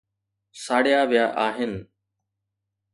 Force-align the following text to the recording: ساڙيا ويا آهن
ساڙيا 0.63 0.99
ويا 1.09 1.25
آهن 1.47 1.73